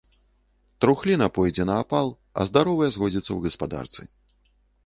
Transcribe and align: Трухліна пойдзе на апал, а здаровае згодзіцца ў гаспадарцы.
Трухліна 0.85 1.27
пойдзе 1.35 1.67
на 1.71 1.75
апал, 1.83 2.07
а 2.39 2.49
здаровае 2.51 2.89
згодзіцца 2.97 3.27
ў 3.33 3.39
гаспадарцы. 3.53 4.01